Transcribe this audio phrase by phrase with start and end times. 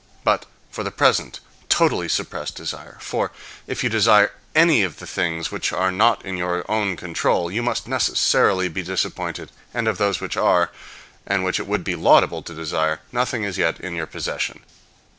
[0.23, 1.39] But, for the present,
[1.69, 3.31] totally suppress desire: for,
[3.67, 7.61] if you desire any of the things which are not in your own control, you
[7.61, 10.71] must necessarily be disappointed; and of those which are,
[11.27, 14.61] and which it would be laudable to desire, nothing is yet in your possession.